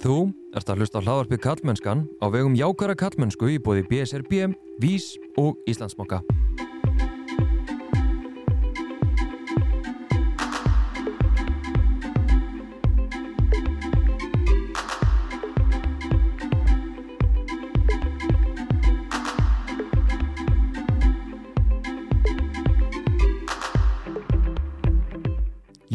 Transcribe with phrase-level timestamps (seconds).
[0.00, 4.46] Þú ert að hlusta á hlaðarpið Kallmennskan á vegum jákara kallmennsku í bóði BSRB,
[4.80, 6.22] VÍS og Íslandsmoka.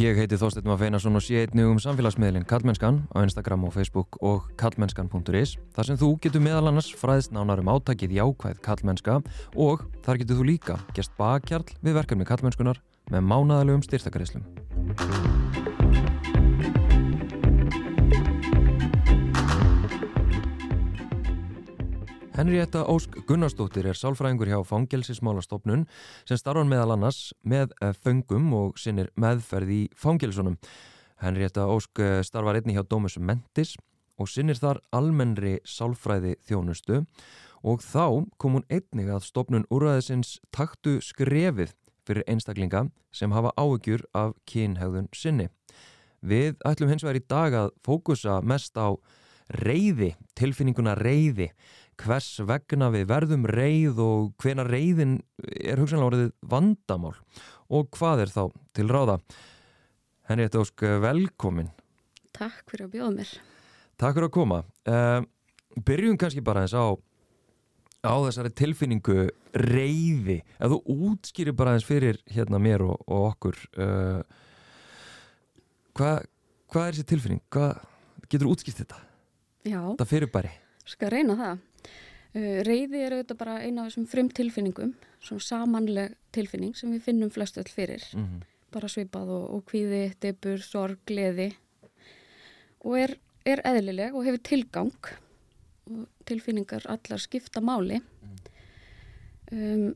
[0.06, 4.20] Ég heiti Þorstein Maður Feinarsson og sé einnig um samfélagsmiðlinn Kallmennskan á Instagram og Facebook
[4.22, 9.16] og kallmennskan.is þar sem þú getur meðal annars fræðst nánar um átakið jákvæð kallmennska
[9.56, 14.46] og þar getur þú líka gest bakkjarl við verkefni kallmennskunar með mánadalegum styrtakaríslum.
[22.46, 25.88] Henrietta Ósk Gunnarsdóttir er sálfræðingur hjá Fangelsismálastofnun
[26.30, 30.60] sem starfar meðal annars með eh, föngum og sinnir meðferð í fangelsunum.
[31.24, 33.74] Henrietta Ósk eh, starfar einni hjá Dómus Mentis
[34.22, 37.02] og sinnir þar almennri sálfræði þjónustu
[37.66, 41.74] og þá kom hún einnig að stofnun úrræðisins taktu skrefið
[42.06, 45.50] fyrir einstaklinga sem hafa áökjur af kynhegðun sinni.
[46.22, 48.94] Við ætlum hins vegar í dag að fókusa mest á
[49.50, 51.52] reyði, tilfinninguna reyði
[52.02, 57.14] hvers vegna við verðum reyð og hvena reyðin er hugsanlega orðið vandamál
[57.72, 58.42] og hvað er þá
[58.76, 59.18] til ráða.
[60.30, 61.72] Henni þetta ósk velkomin.
[62.36, 63.34] Takk fyrir að bjóða mér.
[63.96, 64.62] Takk fyrir að koma.
[64.90, 65.22] Uh,
[65.88, 66.92] byrjum kannski bara eins á,
[68.04, 70.42] á þessari tilfinningu reyði.
[70.60, 74.24] Ef þú útskýrir bara eins fyrir hérna mér og, og okkur, uh,
[75.96, 76.26] hvað
[76.76, 77.40] hva er þessi tilfinning?
[77.54, 77.78] Hvað
[78.28, 78.98] getur þú útskýrt þetta?
[79.64, 79.80] Já.
[79.96, 80.50] Það fyrir bæri.
[80.86, 81.62] Skal reyna það.
[82.36, 87.06] Uh, reyði er auðvitað bara eina af þessum frum tilfinningum, svona samanleg tilfinning sem við
[87.08, 88.04] finnum flest öll fyrir.
[88.14, 88.42] Mm -hmm.
[88.76, 91.54] Bara svipað og, og kvíði, debur, sorg, gleði
[92.86, 94.92] og er, er eðlileg og hefur tilgang
[95.92, 98.02] og tilfinningar allar skipta máli.
[99.52, 99.94] Um,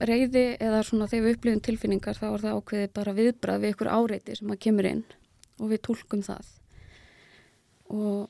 [0.00, 3.92] reyði eða svona þegar við upplifum tilfinningar þá er það ákveði bara viðbrað við ykkur
[3.92, 5.02] áreiti sem að kemur inn
[5.60, 6.50] og við tólkum það
[7.90, 8.28] og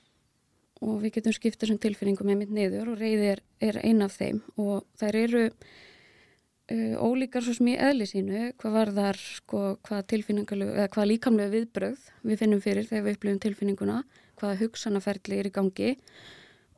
[0.81, 4.17] og við getum skipt þessum tilfinningum með mitt niður og reyði er, er eina af
[4.17, 4.41] þeim.
[4.61, 10.05] Og þær eru uh, ólíkar svo sem í eðli sínu hvað var þar sko hvað
[10.15, 14.03] tilfinningalegu eða hvað líkamlega viðbröð við finnum fyrir þegar við upplifum tilfinninguna
[14.41, 15.97] hvaða hugsanaferli er í gangi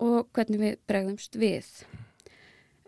[0.02, 1.68] og hvernig við bregðumst við.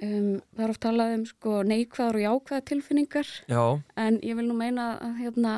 [0.03, 3.63] Um, það er oft talað um sko neikvæðar og jákvæða tilfinningar Já.
[4.03, 5.53] en ég vil nú meina að hérna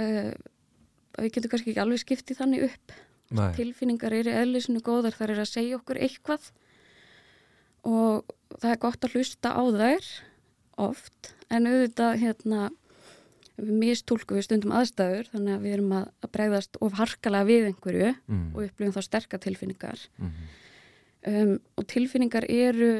[0.00, 0.32] uh,
[1.18, 2.96] að við getum kannski ekki alveg skiptið þannig upp
[3.30, 3.52] Nei.
[3.56, 6.50] tilfinningar eru eðlisinu góðar þar er að segja okkur eitthvað.
[7.88, 10.08] Og það er gott að hlusta á þær
[10.88, 12.68] oft en auðvitað hérna
[13.58, 17.68] við mistúlku við stundum aðstæður þannig að við erum að, að bregðast of harkalega við
[17.72, 18.48] einhverju Mm.
[18.54, 20.08] og upplifum þá sterkar tilfinningar.
[20.22, 20.32] Mm
[21.26, 22.90] um, og tilfinningar eru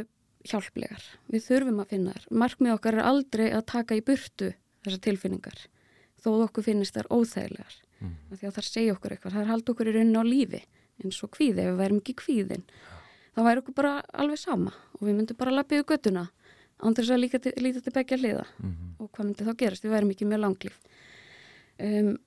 [0.48, 1.02] hjálplegar.
[1.32, 2.26] Við þurfum að finna þær.
[2.42, 4.52] Markmið okkar er aldrei að taka í burtu
[4.84, 5.66] þessar tilfinningar
[6.22, 8.14] þó okkur finnist þær óþægilegar Mm.
[8.30, 10.62] því að það segja okkur eitthvað, það er halda okkur í rauninni á lífi
[11.02, 12.66] eins og kvíði, ef við værum ekki kvíðin
[13.34, 16.28] þá væri okkur bara alveg sama og við myndum bara lappið úr göttuna
[16.78, 18.46] þess að líka til, líta til begja hliða.
[18.62, 18.88] -hmm.
[18.98, 20.78] og hvað myndi þá gerast, við værum ekki mjög langlíf.
[21.78, 22.18] Um,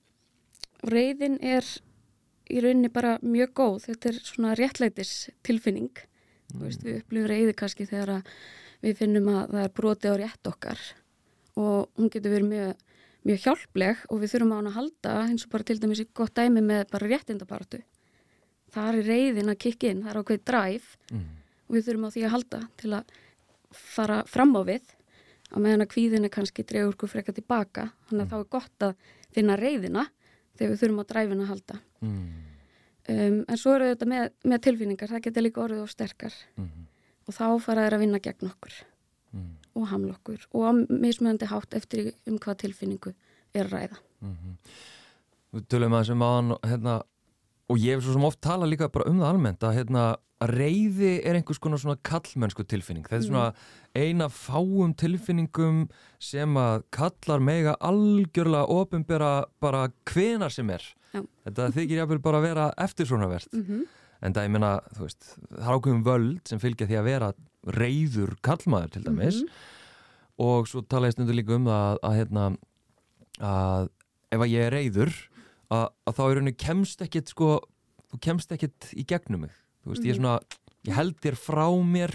[0.82, 1.64] reyðin er
[2.50, 5.92] í rauninni bara mjög góð, þetta er svona réttlætis tilfinning
[6.52, 6.60] mm.
[6.60, 8.22] veist, við upplifum reyði kannski þegar
[8.82, 10.80] við finnum að það er brotið á rétt okkar.
[11.56, 12.74] Og hún getur verið mjög
[13.24, 16.06] mjög hjálpleg og við þurfum á hann að halda eins og bara til dæmis í
[16.14, 17.82] gott dæmi með bara réttindabartu.
[18.72, 21.28] Það er reyðin að kikka inn, það er ákveðið dræf Mm.
[21.68, 23.04] og við þurfum á því að halda til að
[23.72, 24.82] fara fram á við
[25.52, 28.78] á meðan að kvíðin er kannski dregur okkur frekar tilbaka þannig að þá er gott
[28.88, 28.94] að
[29.32, 30.06] finna reyðina
[30.56, 31.80] þegar við þurfum á dræfin að halda.
[32.02, 32.32] Mm.
[33.08, 36.86] Um, en svo eru þetta með, með tilfinningar, það getur líka orðið of sterkar Mm.
[37.28, 38.72] og þá fara þeir að vinna gegn okkur
[39.32, 39.56] Mm.
[39.74, 43.14] Og hamla okkur og á mismöðandi hátt eftir um hvað tilfinningu
[43.54, 44.02] er að ræða.
[44.20, 44.58] Mhm.
[45.52, 47.02] Við tölum aðeins um aðan hérna,
[47.68, 50.54] og ég hef svo sem oft tala líka bara um það almennt að hérna, að
[50.58, 53.54] reyði er einhvers konar svona kallmennsku tilfinning þetta er svona
[53.94, 55.84] eina fáum tilfinningum
[56.22, 59.32] sem að kallar mega algjörlega ofinbera
[59.62, 60.82] bara hvenar sem er
[61.12, 61.22] Já.
[61.46, 63.86] þetta þykir jáfnvel bara að vera eftir svona verð Mm -hmm.
[64.22, 67.32] en það ég meina, þú veist, það er ákveðum völd sem fylgja því að vera
[67.66, 69.42] reyður kallmaður til dæmis
[70.42, 72.46] og svo tala ég stundu líka um að, að hérna
[73.42, 73.90] að
[74.32, 75.12] ef að ég er reyður
[75.72, 77.60] að, að þá í rauninni kemst ekkit sko,
[78.12, 79.54] þú kemst ekkit í gegnum mig
[79.84, 80.34] þú veist, ég er svona,
[80.88, 82.14] ég held þér frá mér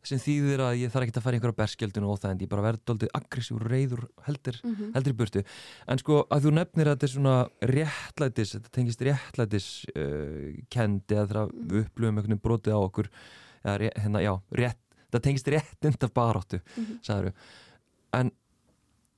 [0.00, 2.48] sem þýðir að ég þarf ekki að fara í einhverja berskjöldun og það en ég
[2.48, 4.86] bara verði doldið aggressív reyður heldur, Mhm.
[4.94, 5.42] heldur í burtu
[5.92, 7.34] en sko að þú nefnir að þetta er svona
[7.68, 11.68] réttlætis, þetta tengist réttlætis uh, kendi að það Mhm.
[11.68, 13.10] við upplöfum einhvern veginn brotið á okkur
[13.64, 14.78] eða, hérna, já, rétt,
[15.12, 16.98] það tengist réttind af baráttu, Mhm.
[17.02, 17.32] sagður
[18.14, 18.30] en,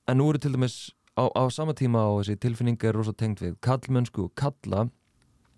[0.07, 3.39] en nú eru til dæmis á, á sama tíma á þessi tilfinninga er rosa tengt
[3.41, 4.89] við kallmennsku og kalla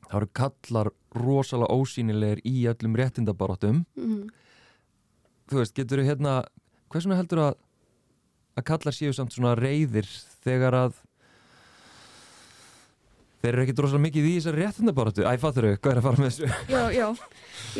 [0.09, 4.29] þá eru kallar rosalega ósýnilegir í öllum réttindabaráttum Mhm.
[5.49, 6.43] þú veist, getur þú hérna
[6.89, 7.55] hvers vegna heldur að
[8.57, 10.05] að kallar séu samt svona reyðir
[10.45, 10.93] þegar að
[13.45, 16.21] þeir eru ekki drosalega mikið í þessari réttindabaráttu æ, fattur þau, hvað er að fara
[16.23, 17.07] með þessu Já, já,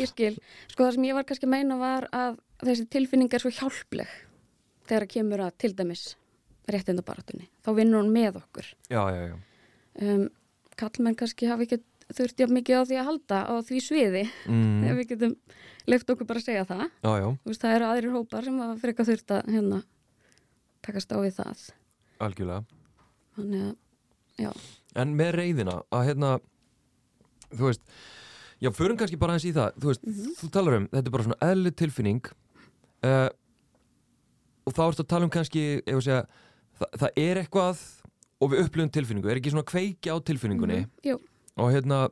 [0.00, 0.30] ég skil.
[0.72, 4.14] Sko það sem ég var kannski að meina var að þessi tilfinning er svo hjálpleg
[4.86, 6.04] þegar það kemur að til dæmis
[6.70, 7.48] réttindabaratunni.
[7.66, 8.72] Þá vinnur hún með okkur.
[8.90, 9.36] já, já, já,
[9.96, 10.26] Um,
[10.76, 11.76] kallmenn kannski hafi ekki
[12.12, 15.30] þurft jafn mikið á því að halda á því sviði mm, ef við getum
[15.88, 16.82] leift okkur bara að segja það.
[17.00, 19.78] já, já veist, það eru aðrir hópar sem hafa frekar þurft að hérna
[20.84, 21.62] takast á við það.
[22.28, 22.60] algjörlega
[23.38, 23.72] Þannig að,
[24.44, 24.50] já,
[24.98, 26.36] en með reyðina að hérna
[27.52, 27.82] þú veist,
[28.62, 29.78] já, förum kannski bara eins í það.
[29.82, 30.08] Þú veist,
[30.40, 32.30] þú talar um, þetta er bara svona eðli tilfinning
[33.06, 33.28] uh,
[34.66, 36.20] og þá ertu að tala um kannski ef að segja,
[36.80, 37.82] það, það er eitthvað
[38.36, 40.82] og við upplifum tilfinningu, er ekki svona kveiki á tilfinningunni?
[40.84, 41.18] Mhm, jú,
[41.56, 42.04] og hérna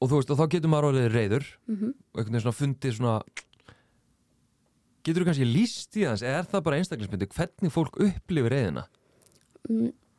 [0.00, 1.92] og þú veist, og þá getur maður orðið reyður mhm.
[1.92, 3.16] og einhvern veginn svona fundið svona
[5.04, 8.86] getur þú kannski líst í þess er það bara einstaklingsmyndi, hvernig fólk upplifir reyðina?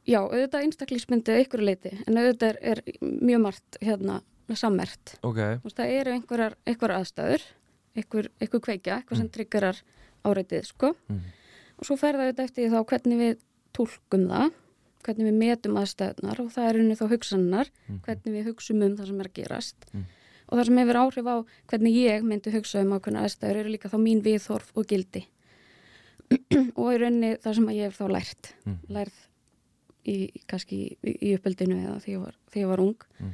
[0.01, 4.21] Mm, Já, auðvitað einstaklismyndið ykkur leiti en auðvitað er, er mjög margt hérna
[4.57, 5.13] sammert.
[5.24, 7.44] Ok, Þú veist, Það eru einhverjar, einhverjar aðstæður,
[7.95, 9.81] einhver, einhver kveikja, eitthvað sem tryggarar
[10.27, 10.89] áreitið, sko.
[11.07, 11.21] Mm.
[11.80, 13.38] Og svo fer það auðvitað eftir því þá hvernig við
[13.77, 14.51] tólkum það,
[15.06, 17.71] hvernig við metum aðstæðunar og það er unni þá hugsannar,
[18.06, 19.88] hvernig við hugsum um það sem er að gerast.
[19.94, 20.03] Mm.
[20.51, 21.36] Og það sem hefur áhrif á
[21.71, 25.24] hvernig ég myndi hugsa um ákveðna aðstæður eru líka þá mín viðhorf og gildi.
[26.80, 28.77] og í rauninni það sem ég hef þá lært, Mm.
[28.89, 29.18] lærð
[30.07, 30.18] í,
[30.50, 33.06] kannski í, í uppeldinu eða þegar ég var, þegar ég var ung.
[33.19, 33.33] Mm.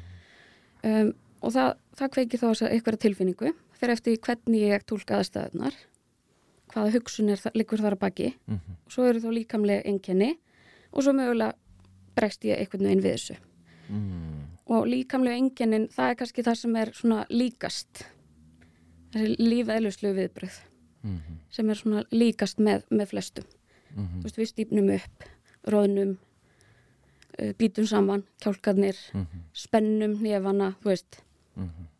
[0.92, 1.69] um, og það,
[2.00, 3.54] það kveiki þá þess að einhverja tilfinningu.
[3.78, 5.78] Fyrir eftir hvernig ég tólka aðstæðunar
[6.74, 8.34] hvaða hugsun er, liggur þar að baki.
[8.50, 10.38] Mm og svo eru þá líkamlega einkenni
[10.92, 11.54] og svo mögulega
[12.16, 13.36] bregst ég einhvern veginn við þessu.
[13.88, 14.46] Mm.
[14.68, 18.06] og líkamlega einkennin það er kannski það sem er svona líkast.
[19.14, 20.64] Þessi lífeðluslu viðbröð
[21.04, 23.46] Mm sem er svona líkast með, með flestum.
[23.98, 24.19] -hmm.
[24.19, 25.24] þú veist við stýpnum upp
[25.72, 26.18] róðnum
[27.58, 29.44] býtum saman, kjálkarnir Mhm.
[29.54, 31.22] spennum nefana, þú veist.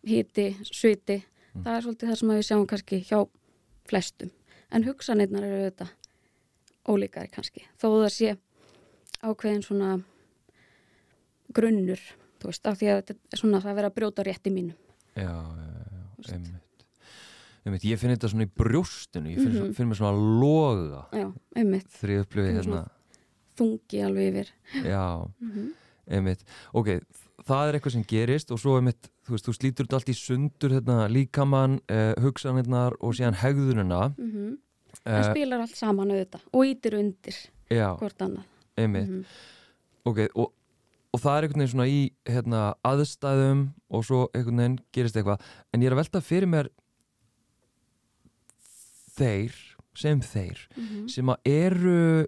[0.06, 1.24] Hiti, sviti.
[1.58, 3.28] Það er svolítið það sem að við sjáum kannski hjá
[3.88, 4.30] flestum,
[4.72, 5.90] en hugsanirnar eru auðvitað
[6.88, 7.62] ólíkari kannski.
[7.80, 8.38] Þó það sé
[9.24, 10.04] ákveðin svona
[11.54, 12.00] grunnur
[12.40, 14.54] þú veist, af því að þetta er svona það er verið að brjóta rétt í
[14.54, 14.76] mínum.
[15.18, 15.70] Já, já,
[16.28, 16.86] já, einmitt.
[17.66, 19.68] einmitt Ég finn þetta svona í brjóstinu ég finn, Mhm.
[19.68, 22.90] mm finn mér svona loga já, einmitt, Kemur hérna
[23.58, 24.54] þungi alveg yfir.
[24.86, 25.04] Já,
[25.42, 25.68] mm
[26.08, 26.44] einmitt.
[26.78, 26.94] Ok,
[27.48, 30.18] það er eitthvað sem gerist og svo einmitt, þú veist, þú slítur þetta allt í
[30.18, 34.14] sundur hérna, líkamann, uh, hugsanirnar og síðan hegðunina.
[34.16, 34.54] -hmm.
[34.54, 37.38] uh, það spilar allt saman auðvitað og ítir undir
[37.70, 38.46] Já, hvort annað.
[38.78, 39.10] Einmitt.
[39.10, 39.26] Mhm.
[40.06, 40.54] Ok, og,
[41.14, 45.42] og það er einhvern veginn svona í hérna, aðstæðum og svo einhvern veginn gerist eitthvað.
[45.74, 46.70] En ég er að velta fyrir mér
[49.18, 49.52] þeir
[49.98, 51.08] sem þeir Mhm.
[51.10, 52.28] sem að eru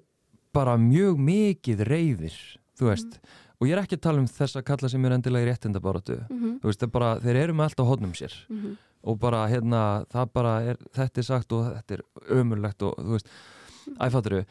[0.53, 2.35] bara mjög mikið reyðir
[2.79, 3.19] þú veist,
[3.59, 6.59] og ég er ekki að tala um þessa kalla sem er endilega í réttindabaratu Mhm.
[6.61, 8.33] þú veist, það er bara, þeir eru með allt á hodnum sér.
[8.49, 8.77] Mhm.
[9.01, 12.01] og bara hérna, það bara er þetta er sagt og þetta er
[12.35, 13.27] ömurlegt og þú veist,
[13.99, 14.45] æfattur við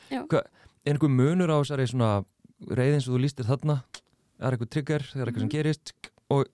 [0.86, 2.24] er einhver munur á þessari svona
[2.66, 3.82] reyðin sem þú lístir þarna?
[4.40, 5.56] Er eitthvað trigger, það er eitthvað sem Mhm.
[5.56, 5.92] gerist?
[6.30, 6.46] Og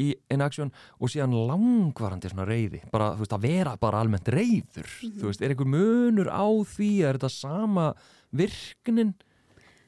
[0.00, 4.28] í in action og síðan langvarandi svona reyði bara, þú veist, að vera bara almennt
[4.28, 5.18] reyður Mhm.
[5.20, 7.94] þú veist, er einhver munur á því er þetta sama
[8.32, 9.14] virknin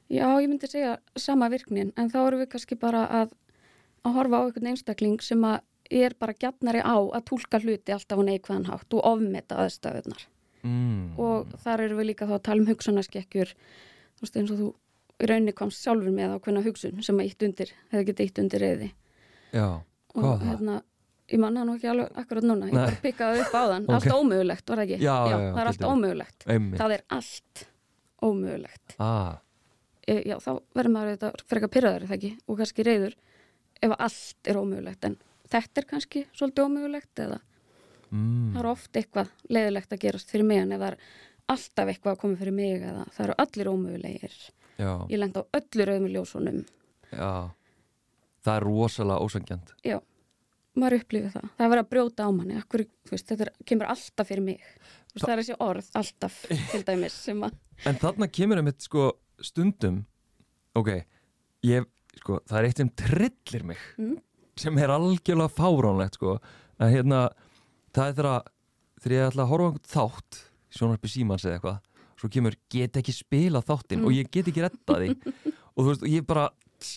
[0.09, 3.33] Já, ég myndi segja sama virknin, en þá erum við kannski bara að,
[4.07, 5.61] að horfa á einhvern einstakling sem að
[5.91, 10.23] er bara gjarnari á að túlka hluti alltaf á neikvæðan hátt og ofmeta aðstöðunar.
[10.63, 11.19] mm.
[11.19, 13.51] Og þar erum við líka þá að tala um hugsunaskekkjur,
[14.15, 14.69] þú veist eins og þú
[15.23, 18.61] í rauninni komst sjálfur með ákveðna hugsun sem að ítt undir, hefði getið ítt undir
[18.61, 18.89] reyði.
[19.53, 19.69] já,
[20.17, 20.77] Og hérna,
[21.33, 23.95] ég manna nú ekki alveg akkurat núna, ég bara pikkaði upp á þann, Ok.
[23.97, 24.99] allt ómögulegt, var það ekki?
[25.03, 26.47] Já, já, já, það er allt ómögulegt.
[26.47, 27.67] einmitt, Það er allt
[28.27, 28.97] ómögulegt.
[28.99, 29.35] ah,
[30.07, 33.17] e, já, þá verður maður þetta frekar pyrraður, það ekki, og kannski reyður
[33.83, 35.05] ef allt er ómögulegt.
[35.05, 35.19] En
[35.53, 37.41] þetta er kannski svolítið ómögulegt eða
[38.11, 38.55] mm.
[38.55, 40.99] það er oft eitthvað leiðilegt að gerast fyrir mig en ef það er
[41.57, 44.41] alltaf eitthvað að koma fyrir mig eða það eru allir ómögulegir.
[44.77, 46.65] Já, ég lend á öllu rauðum ljósunum.
[47.13, 47.31] Já
[48.47, 49.99] það er rosalega ósangjant já,
[50.77, 51.47] maður upplifið það.
[51.57, 52.57] Það er verið að brjóta á manni.
[52.61, 54.65] Akkur, veist, þetta er, kemur alltaf fyrir mig.
[55.13, 56.39] Veist, það er þessi orð, alltaf,
[56.73, 57.17] til dæmis.
[57.33, 57.57] Að...
[57.89, 59.07] En þarna kemur um þetta sko
[59.45, 60.03] stundum,
[60.77, 60.93] ok,
[61.67, 61.89] ég,
[62.21, 64.15] sko, það er eitt sem trillir mig, mm.
[64.61, 66.37] sem er algjörlega fáránlegt, sko,
[66.81, 67.23] að hérna,
[67.97, 68.53] það er þegar,
[69.03, 70.41] þegar ég ætla að horfa á þátt,
[70.77, 71.83] sjónarpi símans eða eitthvað,
[72.17, 74.09] svo kemur, get ekki spila þáttinn mm.
[74.09, 75.11] og ég get ekki retta því
[75.77, 76.47] og þú veist, og ég bara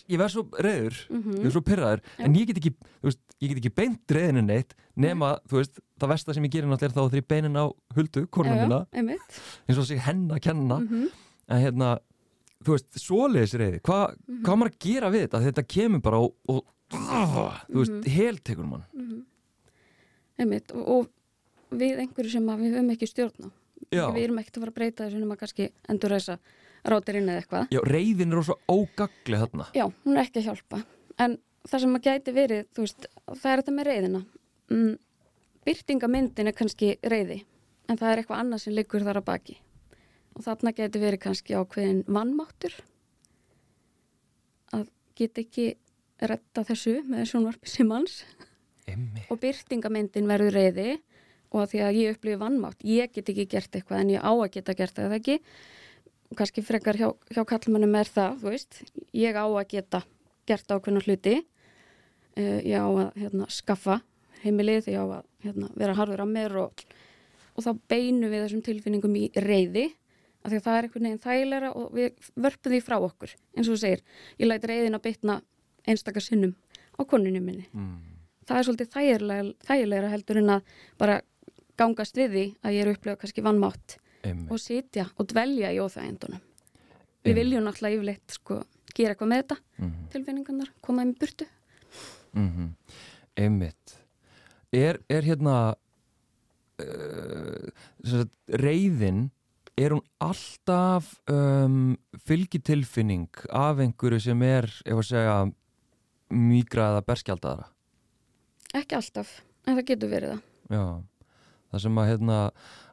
[0.09, 1.38] ég verð svo reyður, mm -hmm.
[1.39, 2.25] ég er svo pyrraður ja.
[2.25, 5.79] en ég get ekki, þú veist, ég get ekki beint reyðinu neitt, nema, þú veist
[6.00, 9.83] það versta sem ég gerir náttúrulega er þá ég beinin á huldu, kornumina, eins og
[9.83, 11.07] þessi henn að kenna mm -hmm.
[11.48, 12.00] en hérna,
[12.63, 14.43] þú veist, svoleiðis reyði Hva, mm -hmm.
[14.43, 18.12] hvað maður að gera við þetta þetta kemur bara og, og uh, þú veist, mhm.
[18.12, 19.24] heltekur mann mhm.
[20.38, 21.07] einmitt, og, og
[21.71, 23.51] við einhverju sem við höfum ekki stjórn
[23.93, 26.29] á við erum ekkert að fara að breyta þessu en maður kannski endur þess
[26.83, 27.69] að rátirinn eða eitthvað.
[27.74, 29.69] Já, reyðin er svo ógagli þarna.
[29.75, 30.81] Já, hún er ekki að hjálpa.
[31.19, 34.21] En það sem að gæti verið, þú veist, það er þetta með reyðina.
[34.69, 34.93] Mm,
[35.67, 37.41] byrtingamyndin er kannski reyði,
[37.89, 39.57] en það er eitthvað annað sem liggur þar að baki.
[40.38, 42.77] Og þarna gæti verið kannski ákveðin vannmáttur
[44.77, 45.71] að geta ekki
[46.29, 48.21] retta þessu með sjónvarpi sem manns.
[48.89, 49.25] Emmi.
[49.29, 50.89] Og byrtingamyndin verður reyði
[51.50, 54.31] og að því að ég upplifi vannmátt, ég get ekki gert eitthvað en ég á
[54.31, 55.38] að geta gert það ekki
[56.38, 58.81] kannski frekar hjá, hjá kallmannum er það, þú veist,
[59.17, 60.03] ég á að geta
[60.50, 61.39] gert ákveðna hluti.
[62.38, 64.00] Uh, ég á að hérna, skaffa
[64.43, 66.83] heimilið, ég á að hérna, vera harður að mér og,
[67.55, 69.89] og þá beinu við þessum tilfinningum í reyði
[70.39, 73.67] af því að það er einhvern veginn þægilega og við vörpum því frá okkur, eins
[73.67, 74.03] og þú segir
[74.39, 75.39] ég læti reyðin að bytna
[75.89, 76.53] einstakar sinnum
[76.95, 77.65] á konunum minni.
[77.74, 77.98] Mm.
[78.48, 81.17] það er svolítið þægilega, þægilega heldur en að bara
[81.79, 84.52] gangast við því að ég eru upplegað kannski vannmátt Einmitt.
[84.52, 86.42] og sitja og dvelja í óþægindunum.
[87.24, 88.60] Við viljum náttúrulega yfirleitt sko,
[88.96, 90.10] gera eitthvað með þetta mm -hmm.
[90.14, 91.46] tilfinningarnar, koma í burtu.
[92.34, 92.70] Mm -hmm.
[93.36, 93.98] Einmitt.
[94.72, 95.76] Er, er hérna
[96.80, 99.32] uh, reyðin
[99.78, 105.52] er hún alltaf um, fylgitilfinning af einhverju sem er, ef að segja
[106.30, 107.66] mýgraða berskjaldara
[108.78, 109.32] ekki alltaf,
[109.66, 110.44] en það getur verið það.
[110.70, 110.84] Já.
[111.70, 112.38] Það sem að hérna,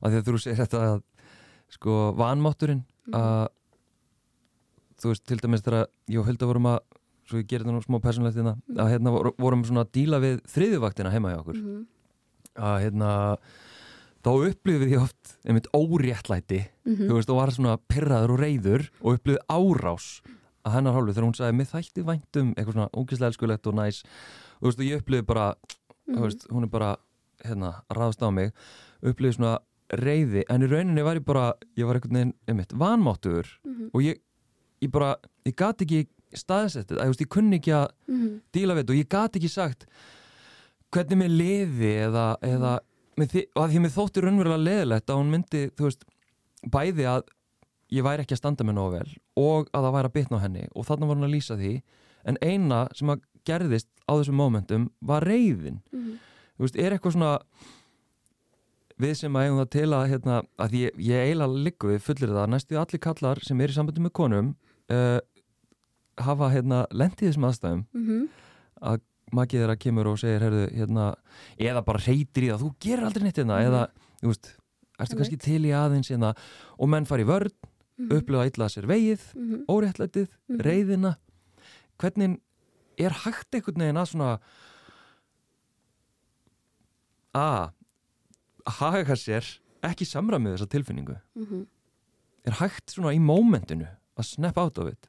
[0.00, 0.96] að því að þú segir þetta að
[1.74, 3.14] sko vanmátturinn mhm.
[3.14, 3.48] að
[4.96, 6.78] þú veist til dæmis þegar ég og Hulda vorum að
[7.26, 8.80] svo ég gerði það nú smá personlegt hérna mm.
[8.82, 11.80] að hérna vorum svona að díla við þriðjuvaktina heima hjá okkur mm.
[12.68, 13.10] að hérna
[14.26, 17.08] þá við því oft einmitt óréttlæti mm -hmm.
[17.08, 20.06] þú veist og var svona perraður og reyður og upplýðið árás
[20.66, 24.02] að hennar hálfu þegar hún sagði með þætti væntum eitthvað svona ógislega elskulegt og næs
[24.02, 25.54] og þú veist og ég upplýði bara
[26.06, 26.22] -hmm.
[26.22, 26.96] veist, hún er bara
[27.44, 28.52] hérna ráðst á mig
[29.02, 29.58] upplýðið svona
[29.92, 31.46] reyði en í rauninni var ég bara
[31.78, 33.90] ég var einhvern veginn, einmitt, vanmáttuður mm -hmm.
[33.92, 34.20] og ég,
[34.80, 35.16] ég bara
[35.46, 38.40] ég gati ekki staðsettið, ég, ég kunni ekki að mm -hmm.
[38.52, 39.86] díla við þetta og ég gati ekki sagt
[40.90, 42.78] hvernig mér leði eða, eða
[43.16, 46.04] þi, og að því mér þótti raunverulega leðilegt að hún myndi, þú veist
[46.66, 47.22] bæði að
[47.94, 50.44] ég væri ekki að standa með nóg vel og að það væri að bitna á
[50.44, 51.82] henni og þannig var hún að lýsa því
[52.26, 56.18] en eina sem að gerðist á þessum mómentum var reyðin mm -hmm.
[56.56, 57.32] þú veist, er eitthvað svona
[59.02, 62.32] við sem að eigum það til að, hérna, að ég, ég eiginlega liggu við fullir
[62.32, 64.54] það næstu allir kallar sem er í sambandi með konum
[64.92, 65.18] uh,
[66.26, 68.26] hafa hérna, lendið þessum aðstæðum mm -hmm.
[68.92, 69.02] að
[69.36, 71.06] makið þeirra kemur og segir herðu, hérna,
[71.58, 73.68] eða bara reytir í það þú gerir aldrei neitt hérna mm -hmm.
[73.68, 74.50] eða, þú veist,
[74.98, 76.34] erstu kannski til í aðeins hérna,
[76.78, 78.16] og menn fari vörð mm -hmm.
[78.16, 79.64] upplifa illa sér vegið mhm.
[79.68, 80.60] óréttlætið, mhm.
[80.60, 81.16] reyðina
[81.98, 82.40] hvernig
[82.98, 84.38] er hægt einhvern veginn að svona
[87.34, 87.75] að
[88.66, 89.46] haga sér
[89.86, 91.16] ekki samramið þessa tilfinningu?
[91.36, 91.66] Mm -hmm.
[92.46, 95.08] er hægt svona í mómentinu að snappa át af þetta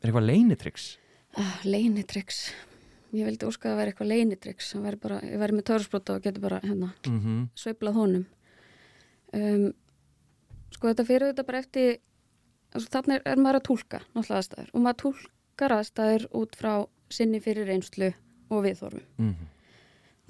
[0.00, 0.98] er eitthvað leinitryggs
[1.36, 2.52] ah, leinitryggs
[3.12, 6.92] ég vildi óska að væri eitthvað leinitryggs ég væri með törspróta og getur bara hérna,
[7.06, 7.48] mm -hmm.
[7.54, 8.26] sveiplað honum.
[9.32, 9.72] Um,
[10.70, 11.98] sko þetta fyrir þetta bara eftir
[12.74, 18.12] þannig er maður að tólka og maður tólkar aðstæður út frá sinni fyrir reynslu
[18.50, 19.55] og viðþorfum mm -hmm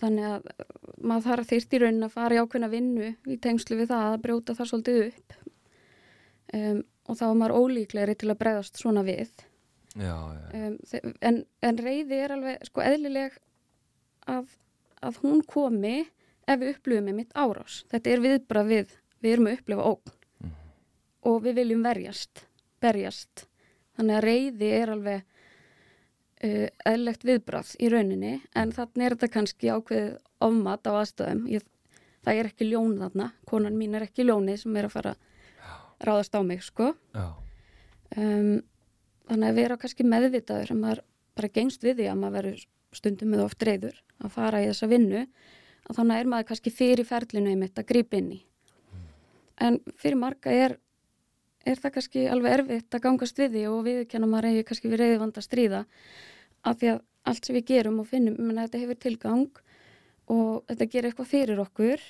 [0.02, 0.48] þannig að
[0.96, 4.22] maður þarf þýrt í raunin að fara í ákveðna vinnu í tengslu við það að
[4.26, 5.36] brjóta það svolítið upp.
[6.56, 9.32] Um, og þá er maður ólíklegri til að bregðast svona við.
[9.96, 10.44] Já, já.
[10.60, 13.38] Um, en, en reyði er alveg sko eðlileg
[14.28, 14.50] að,
[15.00, 15.96] að hún komi
[16.46, 17.80] ef við upplifum með mitt árás.
[17.92, 20.12] Þetta er viðbrað við, við erum að upplifa ógn.
[20.44, 20.52] Mm.
[21.26, 22.46] og við viljum verjast
[22.82, 23.46] berjast.
[23.96, 25.35] Þannig að reyði er alveg
[26.46, 30.12] uh, eðlegt viðbrað í rauninni en þannig er þetta kannski ákveðið
[30.46, 31.66] ofmat á aðstöðum Ég,
[32.26, 35.26] það er ekki ljón þarna, konan mín er ekki ljóni sem er að fara að
[36.06, 36.92] ráðast á mig sko.
[38.16, 38.62] Um,
[39.26, 41.04] þannig að vera kannski meðvitaður að maður
[41.36, 44.88] bara gengst við því að maður verður stundum með oft reyður að fara í þessa
[44.90, 45.22] vinnu
[45.86, 48.40] að þannig er maður kannski fyrir ferlinu einmitt að grípa inn í.
[49.56, 50.76] En fyrir marga er
[51.66, 55.00] er það kannski alveg erfitt að gangast við því og viðkenna maður eigi kannski við
[55.02, 55.80] reyði vand að stríða
[56.66, 59.60] af því að allt sem við gerum og finnum, menna, þetta hefur tilgang
[60.32, 62.02] og þetta gerir eitthvað fyrir okkur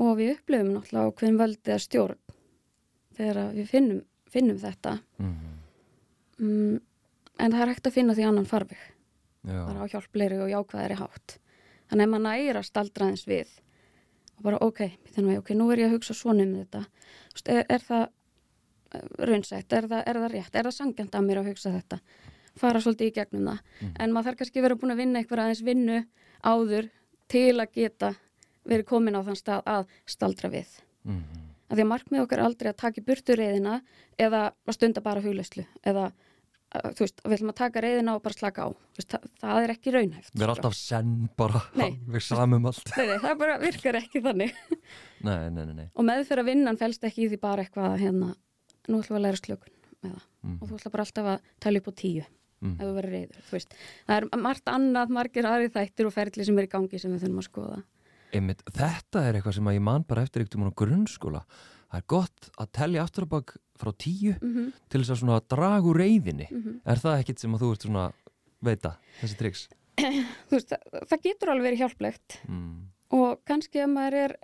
[0.00, 2.20] og við upplifum náttúrulega hvern völdið að stjórn
[3.18, 4.96] þegar við finnum, finnum þetta.
[5.18, 5.58] Mm -hmm.
[6.38, 6.80] mm,
[7.38, 8.82] en það er hægt að finna því annan farvig
[9.42, 9.66] Já.
[9.66, 11.38] bara á hjálpleiri og jákvæðari hátt.
[11.90, 13.48] Þannig að maður nægir að staldra eins við
[14.36, 14.80] og bara ok,
[15.38, 16.84] ok, nú er ég að hugsa svona um þetta.
[17.46, 18.08] Er, er það
[19.18, 21.98] raunsætt, er það, er það rétt, er það sangjant að mér að hugsa þetta,
[22.58, 23.92] fara svolítið í gegnum það, Mm.
[24.00, 25.98] en maður þarf kannski verið búin að vinna eitthvað aðeins vinnu
[26.44, 26.88] áður
[27.28, 28.14] til að geta
[28.66, 30.66] verið komin á þann stað að staldra við.
[31.04, 31.22] Mm.
[31.70, 33.80] Af því að markmið okkar aldrei að taka í burtu reyðina
[34.18, 36.10] eða að stunda bara huglauslu eða
[36.70, 38.68] að, þú veist, við ætlum að taka reyðina og bara slaka á.
[38.98, 40.32] Veist, það, það er ekki raunhæft.
[40.34, 41.90] Við erum alltaf senn bara Nei.
[42.14, 44.54] við samum allt Nei, nei, það bara virkar ekki þannig.
[45.26, 45.88] Nei, nei, nei, nei.
[45.94, 48.34] Og meðfyrir vinnan fælst ekki í því bara eitthvað hérna,
[48.88, 50.20] nú ætlum við að læra slökun með.
[50.40, 50.54] Mm.
[50.62, 52.22] og þú ætla bara alltaf að tala upp á tíu
[52.60, 52.74] Mm.
[52.76, 53.66] ef þú verður reyður,
[54.06, 57.24] það er margt annað, margir aðri þættir og ferli sem er í gangi sem við
[57.24, 57.82] þurfum að skoða
[58.30, 61.40] Einmitt, þetta er eitthvað sem að ég man bara eftir ykkur á grunnskóla
[61.90, 64.72] það er gott að tellja aftur að bak frá tíu mm -hmm.
[64.92, 66.80] til þess að draga úr reyðinni Mhm.
[66.84, 68.12] er það ekkit sem að þú ert svona
[68.62, 69.68] veita, þessi triks
[70.50, 70.72] veist,
[71.08, 72.86] það, getur alveg verið hjálplegt mm.
[73.10, 74.36] og kannski ef maður er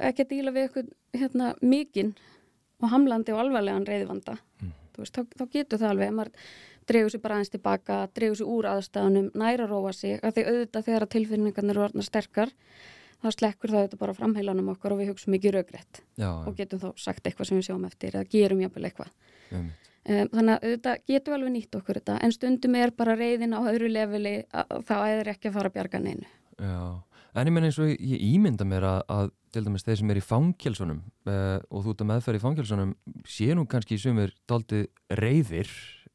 [0.00, 2.14] ekki að díla við eitthvað hérna, mikinn
[2.82, 4.72] og hamlandi og alvarlegan reyðvanda Mm.
[4.98, 6.32] veist, þá, þá getur það alveg maður
[6.88, 10.86] dregur sér bara aðeins tilbaka, dregur sér úr aðstæðunum næra róa sig, af því auðvitað
[10.88, 12.52] þegar tilfinningarnir eru orðnar sterkar
[13.24, 16.82] þá slekkur það auðvitað bara framheilanum okkar og við hugsaum mikið raugrætt Já, og getum
[16.82, 19.12] þá sagt eitthvað sem við sjáum eftir eða gerum jafnvel eitthvað.
[19.54, 19.70] Um,
[20.04, 23.60] þannig að auðvitað getum við alveg nýtt okkur þetta en stundum er bara reyðin á
[23.62, 26.28] öðru leveli þá æðir ekki að fara að bjarga neinu.
[26.60, 26.82] Já,
[27.32, 30.20] en ég menn eins og ég, ímynda mér að, að til dæmis þeir sem er
[30.20, 31.00] í fangkelsunum
[31.30, 35.72] uh, og þú ert að meðferð í fangkelsunum sé nú kannski sumir daldið reyðir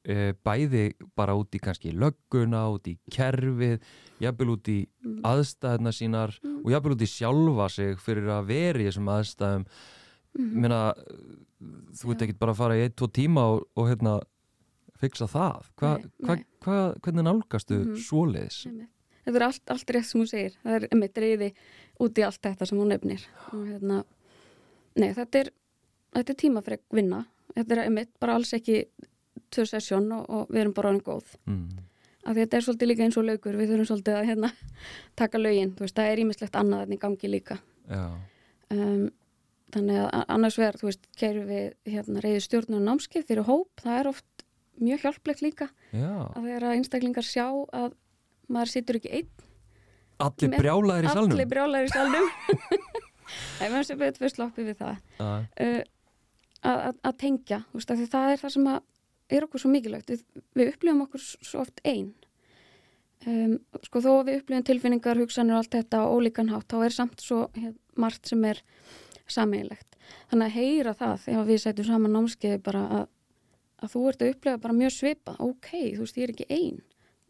[0.07, 3.79] uh, bæði bara út í kannski lögguna, út í kerfið
[4.23, 5.21] jafnvel út í Mm.
[5.23, 9.63] aðstæðuna sínar og jafnvel út í sjálfa sig fyrir að vera í þessum aðstæðum
[10.39, 10.93] ég meina,
[11.95, 12.25] þú ert Já.
[12.27, 14.19] ekkit bara að fara í ein, tvo tíma og, og hérna
[14.99, 16.45] fixa það hva, Nei, hva, nei.
[16.65, 18.01] hva, hvernig nálgastu mm Mhm.
[18.03, 18.59] svoleiðis.
[19.25, 20.53] Þetta er allt, allt rétt sem hún segir.
[20.63, 21.49] Það er einmitt reyði
[21.99, 23.23] út í allt þetta sem hún nefnir.
[23.53, 24.03] Og hérna,
[24.97, 25.49] nei, þetta er,
[26.15, 27.25] þetta er tímafreg vinna.
[27.55, 28.85] Þetta er einmitt bara alls ekki
[29.55, 31.37] tvö sessjón og, og við erum bara orðin góð.
[31.45, 31.85] mm.
[32.19, 33.55] Af því þetta er svolítið líka eins og laukur.
[33.55, 34.49] Við þurfum svolítið að hérna,
[35.17, 35.71] taka lögin.
[35.77, 37.55] Þú veist, það er ímislegt annað en í gangi líka.
[38.69, 39.05] Um,
[39.73, 43.71] þannig að annars vegar, þú veist, kæru við hérna, reyði stjórnum og námskeið fyrir hóp.
[43.81, 44.27] Það er oft
[44.79, 47.93] mjög hjálplegt líka já að þegar að einstaklingar sjá að
[48.49, 49.47] maður situr ekki einn
[50.19, 52.29] Allir brjálaðir í salnum allir brjálæri í salnum
[53.29, 55.81] Það er með sem betur fyrir sloppið við það uh,
[56.59, 58.79] að, að, að tengja þú veist, af því það er það sem að
[59.29, 60.09] er okkur svo mikilvægt.
[60.13, 60.23] Við,
[60.57, 62.13] við upplifum okkur svo oft ein.
[63.27, 66.95] Um, sko þó við upplifum tilfinningar hugsanir og allt þetta á ólíkan hátt þá er
[66.95, 68.61] samt svo hér, margt sem er
[69.27, 69.89] sameigilegt
[70.29, 73.03] þannig að heyra það þegar við sætum saman námskeiði bara að,
[73.83, 76.79] að þú ert að upplifa bara mjög svipa ok, þú veist, ég er ekki ein.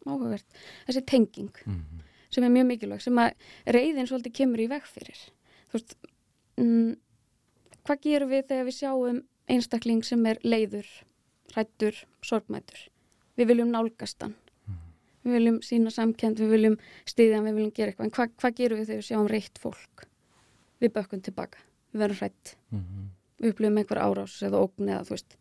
[0.06, 2.00] Áhugavert, þessi tenging mhm,
[2.32, 5.20] sem er mjög mikilvæg, sem að reyðin svolítið kemur í veg fyrir.
[5.68, 5.96] Þú veist,
[6.62, 6.94] mm,
[7.84, 10.88] hvað gerum við þegar við sjáum einstakling sem er leiður,
[11.54, 12.86] hrættur, sorgmætur?
[13.38, 14.36] Við viljum nálgast hann.
[15.24, 16.76] Við viljum sína samkend, við viljum
[17.08, 18.06] stiðja við viljum gera eitthvað.
[18.06, 20.04] En hvað, hvað gerum við þegar við sjáum reitt fólk?
[20.80, 21.60] Við bökkum tilbaka,
[21.92, 23.10] við verðum hrætt, mhm.
[23.42, 25.36] við upplifum einhver árás eða ógn eða þú veist.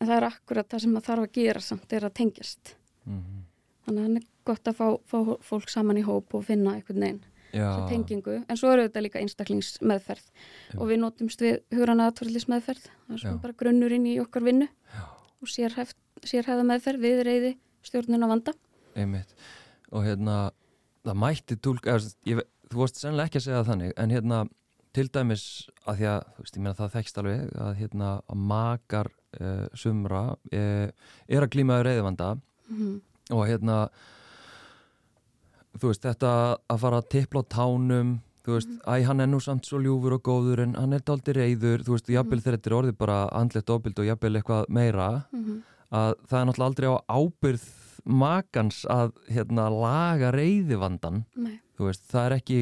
[0.00, 2.74] En það er akkurat það sem að þarf að gera samt, er að tengjast.
[3.06, 3.44] mhm.
[3.84, 7.04] Þannig að hann er gott að fá, fá fólk saman í hóp og finna einhvern
[7.04, 7.22] veginn
[7.54, 10.78] tengingu, en svo eru þetta líka einstaklingsmeðferð Já.
[10.78, 15.04] og við notumst við hugranna aðtverðlismeðferð, það er svona bara grunnurinn í okkar vinnu Já.
[15.44, 17.54] Og sérhæft, sérhæða meðferð við reyði
[17.84, 18.56] stjórnuna vanda.
[18.96, 19.32] einmitt.
[19.92, 20.50] Og hérna,
[21.04, 24.36] það mætti tólk eða, ég, Þú vorst sennilega ekki að segja þannig en hérna,
[24.96, 25.42] til dæmis
[25.84, 30.22] að því að, veist, ég meina það þekkst alveg að hérna, að makar uh, sumra
[30.32, 32.30] uh, er að glímaður reyðvanda
[32.64, 33.02] Mm
[33.32, 33.78] og hérna
[35.78, 36.32] þú veist, þetta
[36.70, 38.10] að fara að tippla á tánum
[38.44, 38.80] þú veist, Mhm.
[38.86, 41.94] æ, hann er nú samt svo ljúfur og góður en hann er daldi reyður þú
[41.96, 42.44] veist, jafnvel Mhm.
[42.44, 45.24] þegar þetta er orðið bara andlegt ofbild og jafnvel eitthvað meira
[45.92, 47.64] að það er náttúrulega aldrei á ábyrð
[48.04, 52.58] makans að hérna laga reyðivandan Nei, þú veist, það er ekki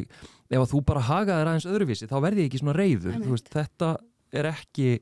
[0.53, 3.31] ef að þú bara haga þér aðeins öðruvísi þá verði ég ekki svona reyður, þú
[3.35, 3.97] veist, þetta
[4.33, 5.01] er ekki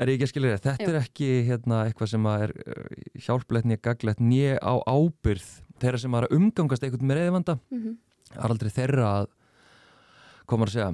[0.00, 0.88] er ég ekki að skilja þér, þetta Jú.
[0.92, 2.84] er ekki hérna, eitthvað sem er uh,
[3.20, 5.48] hjálplegt nýja gaglegt nýja á ábyrð
[5.80, 7.58] þeirra sem var að umgangast einhvern með reyðivanda
[8.30, 9.26] það er aldrei þeirra að
[10.50, 10.90] koma að segja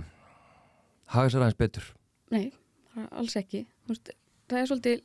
[1.17, 1.91] haga sér aðeins betur
[2.35, 2.49] Nei,
[3.15, 3.61] alls ekki.
[3.87, 4.11] Veist,
[4.51, 5.05] það er svolítið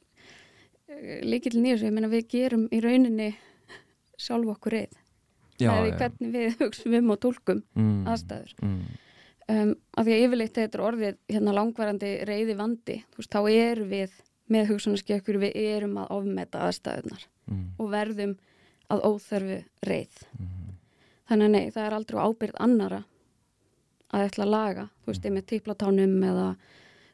[1.28, 3.30] líkil nýjus, ég meina við gerum í rauninni
[4.20, 4.98] sjálf okkur reyð.
[5.62, 8.54] Það er hvernig við hugsaum um og tólkum mm, aðstæður.
[8.66, 8.84] mm,
[9.52, 13.90] Um, af því að yfirleitt þetta er orðið hérna langvarandi reyði vandi, veist, þá erum
[13.90, 14.14] við
[14.54, 18.36] með hugsunarskekkur, við erum að ofmeta aðstæðunar mm, og verðum
[18.94, 19.58] að óþörfu
[19.90, 20.22] reyð.
[20.38, 20.70] mm,
[21.28, 23.02] Þannig að nei, það er aldrei á ábyrgð annara
[24.12, 26.48] að ætla að laga, þú veist, með típlatánum eða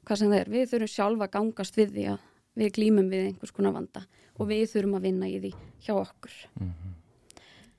[0.07, 0.51] hvað sem það er.
[0.53, 2.19] Við þurfum sjálfa að gangast við því að
[2.57, 4.03] við glýmum við einhvers konar vanda
[4.37, 5.51] og við þurfum að vinna í því
[5.85, 6.37] hjá okkur.
[6.59, 6.71] mm,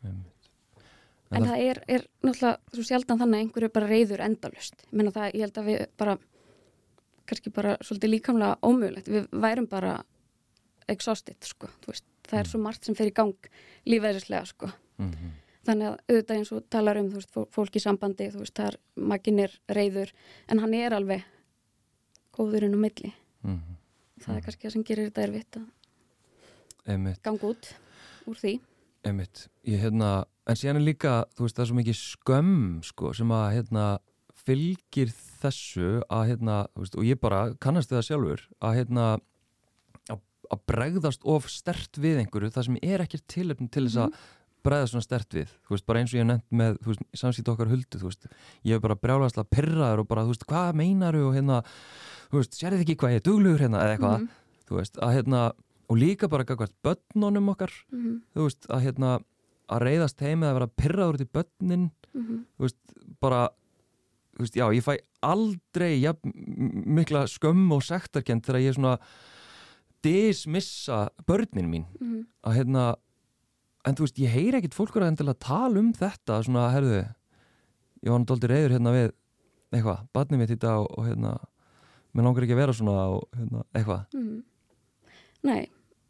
[0.07, 0.35] einmitt.
[1.28, 4.85] En það er, er náttúrulega svo sjaldan þannig að einhverju er bara reyður endalust.
[4.87, 6.14] Ég meina það, ég held að við bara,
[7.28, 9.11] kannski bara svolítið líkamlega ómögulegt.
[9.12, 9.98] Við værum bara
[10.88, 11.68] exhausted, sko.
[11.83, 13.50] Þú veist, það er svo margt sem fer í gang
[13.88, 14.70] lífæðislega, sko.
[15.02, 15.35] Mhm,
[15.68, 18.70] Þannig að auðvitað eins og talar um, veist, fó- fólk í sambandi, þú veist, það
[18.72, 18.76] er,
[19.12, 20.12] makinn er reyður,
[20.48, 21.26] en hann er alveg
[22.38, 23.11] góðurinn á milli.
[23.44, 23.76] mhm,
[24.24, 27.68] Það er kannski það sem gerir þetta erfitt að ganga út
[28.26, 28.54] úr því.
[29.07, 29.44] einmitt.
[29.68, 32.54] Ég hérna, en síðan er líka þú veist, það er svo mikið skömm
[32.88, 33.85] sko, sem að hérna
[34.48, 39.07] fylgir þessu að hérna, veist, og ég bara kannast það sjálfur, að hérna
[40.09, 40.22] að,
[40.66, 44.18] bregðast of stert við einhverju, það sem er ekkert tilöfn til þess að
[44.66, 47.02] bregðast svona stert við þú veist, bara eins og ég hef nefnt með, þú veist,
[47.20, 48.26] samskýtt okkar huldu, þú veist,
[48.64, 51.62] ég hef bara brjálæðslega pyrraður og bara, þú veist, hvað meinaru og hérna,
[52.32, 54.28] þú veist, sérðu ekki hvað ég er duglugur hérna, eða eitthvað, Mhm,
[54.68, 55.42] þú veist, að hérna
[55.88, 59.12] og líka bara gagvart börnunum okkar mhm, þú veist, að hérna
[59.68, 62.78] að reyðast heim eða vera pyrraður út í börnin mhm, þú veist,
[63.20, 63.48] bara
[64.36, 68.98] þú veist, já, ég fæ aldrei ja, mikla skömm og sektarkend þegar ég svona
[70.04, 71.86] dismissa börnin mín.
[72.00, 72.26] Mhm.
[72.46, 72.84] að hérna
[73.88, 76.98] en þú veist, ég heyri ekkit fólkur að endilega tala um þetta svona, herðu
[78.05, 79.09] ég var náttúrulega reyður hérna við
[79.74, 80.05] eitthvað,
[80.40, 81.33] mitt í dag og, og hérna
[82.16, 84.38] mér langar ekki að vera svona og hérna, eitthvað Mhm.
[85.48, 85.68] Nei,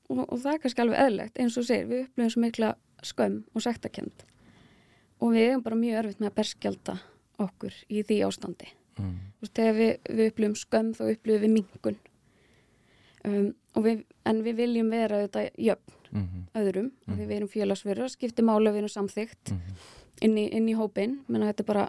[0.09, 2.71] og, og það er kannski alveg eðlegt, eins og segir, við upplifum svo mikla
[3.05, 4.25] skömm og sektakend
[5.21, 6.95] og við erum bara mjög erfitt með að berskjalda
[7.45, 8.71] okkur í því ástandi.
[8.99, 9.17] mm.
[9.39, 11.99] Þú veist, þegar við, við upplifum skömm þá upplifum við mingun.
[13.29, 16.43] Um, og við, en við viljum vera þetta jöfn Mm -hmm.
[16.63, 17.07] öðrum, mm.
[17.07, 17.19] Mhm.
[17.19, 19.75] því við erum félagsverður, skipti mála við erum samþygt Mm -hmm.
[20.21, 21.89] inn í, inn í hópin, menna þetta er bara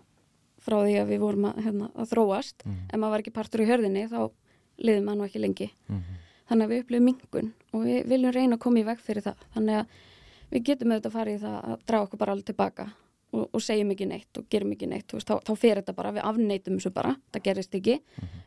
[0.59, 2.65] frá því að við vorum að, hérna, að þróast.
[2.65, 4.31] Mm Ef maður var ekki partur í hörðinni þá
[4.77, 5.69] liðum maður ekki lengi.
[5.87, 6.01] -hmm.
[6.49, 9.35] Þannig að við upplifum mingun og við viljum reyna að koma í veg fyrir það.
[9.53, 9.85] Þannig að
[10.49, 12.87] við getum auðvitað að fara í það að draga okkur bara alveg tilbaka
[13.31, 15.13] og, og segjum ekki neitt og gerum ekki neitt.
[15.13, 17.99] Veist, þá, þá fer þetta bara, við afneitum þessu bara, það gerist ekki.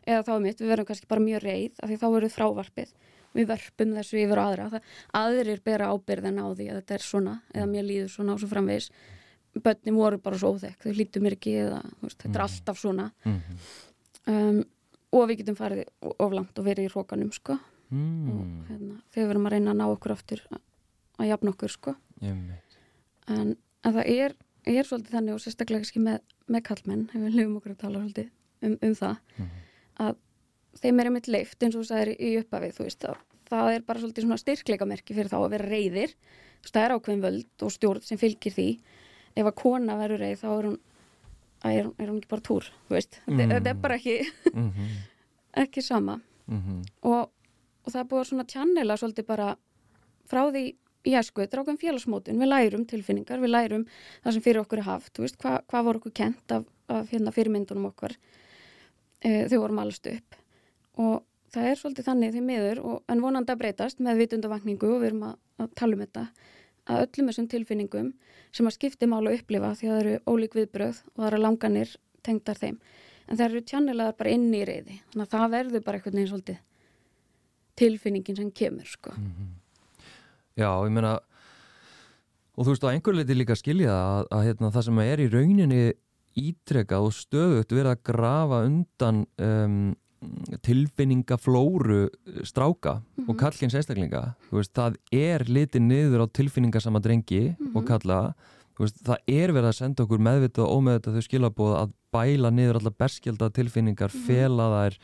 [0.03, 2.93] Eða þá er mitt, við verðum kannski bara mjög reið af því þá verður frávarpið.
[3.33, 4.69] Við verpum þessu yfir á aðra.
[4.69, 4.83] Það,
[5.23, 8.49] aðrir bera ábyrðin á því að þetta er svona eða mér líður svona og svo
[8.51, 8.89] framvegis.
[9.63, 13.07] Bönni voru bara svo óþekk, þau hlýttu mér ekki eða veist, þetta er alltaf svona.
[14.25, 14.63] Um,
[15.13, 15.83] og við getum farið
[16.17, 17.59] of langt og verið í hrókanum sko
[17.93, 18.29] Mm.
[18.31, 20.61] og hérna, þegar við erum að reyna að ná okkur aftur að,
[21.21, 21.91] að jafna okkur sko
[23.27, 23.51] en,
[23.83, 24.33] en það er,
[24.65, 28.01] er svolítið þannig og sérstaklega kannski með, með kallmenn ef við lifum okkur að tala
[28.01, 28.31] svolítið
[28.65, 29.51] um, um það Mhm.
[30.07, 30.15] að
[30.81, 33.17] þeim er einmitt leift eins og þú sagðir í uppafið þú veist að
[33.53, 36.95] það er bara svolítið svona styrkleikamerki fyrir þá að vera reyðir þú veist það er
[36.97, 38.67] ákveðin völd og stjórn sem fylgir því
[39.35, 40.79] ef að kona verður reyð þá er hún
[41.63, 43.49] er, er hún ekki bara túr þú veist, Mm.
[43.53, 44.17] þetta er bara ekki
[44.53, 44.87] Mhm.
[45.63, 46.81] ekki sama Mhm.
[47.03, 47.29] og,
[47.85, 49.55] og það er búið að svona tjannela svolítið bara
[50.27, 53.85] frá því í æsku, þetta er ákveðin félagsmótun, við lærum tilfinningar, við lærum
[54.23, 57.09] það sem fyrir okkur er haft, þú veist, hva, hvað voru okkur kent af, af
[57.11, 58.15] hérna, fyrirmyndunum okkar
[59.23, 60.35] e, þau vorum allast upp
[61.01, 65.01] og það er svolítið þannig því miður, og, en vonandi að breytast með vitundavakningu og
[65.01, 66.25] við erum að, að tala um þetta,
[66.83, 68.11] að öllum þessum tilfinningum
[68.53, 71.41] sem að skipti mála að upplifa því að það eru ólík viðbröð og það eru
[71.41, 72.77] langanir tengdar þeim,
[73.27, 76.31] en það eru tjannelaðar bara inn í reyði, þannig að það verður bara eitthvað neginn
[76.33, 76.61] svolítið
[77.79, 79.13] tilfinningin sem kemur sko.
[80.53, 81.17] Já, ég meina
[82.53, 85.29] og þú veist á einhver leiti líka skilja að, að hérna, það sem er í
[85.31, 85.83] rauninni
[86.37, 89.79] ítrekað og stöðugt verið að grafa undan um,
[90.65, 92.07] tilfinningaflóru
[92.47, 98.19] stráka og kallins einstaklinga veist, það er litið niður á tilfinningasama drengi og kalla
[98.73, 102.51] þú veist, það er verið að senda okkur meðvitað og ómeðvitað þau skilabóð að bæla
[102.53, 104.97] niður allar berskjelda tilfinningar, fela þær